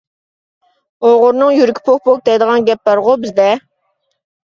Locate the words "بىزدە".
3.27-3.47